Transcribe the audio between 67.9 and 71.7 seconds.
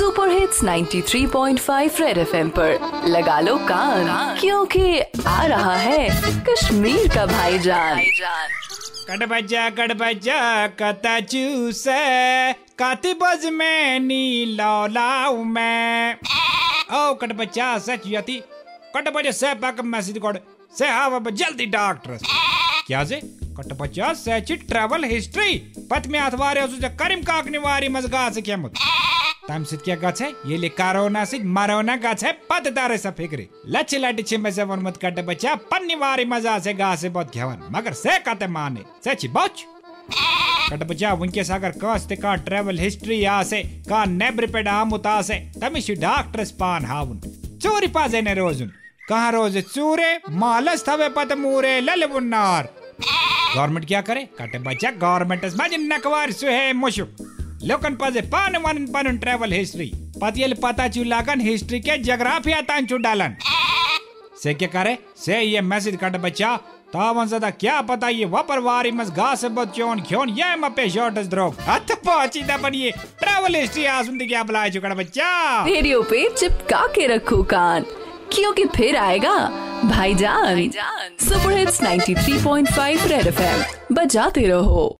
ये वपर वारी मस घास बच्चोन क्यों ये मपे शॉर्टस द्रोग